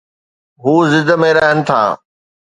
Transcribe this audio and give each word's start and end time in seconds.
هو 0.63 0.75
ضد 0.91 1.09
۾ 1.25 1.27
رهن 1.37 1.57
ٿا. 1.67 1.81